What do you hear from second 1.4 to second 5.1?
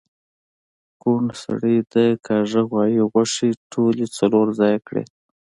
سړي د کاږه غوایی غوښې ټولی څلور ځایه کړی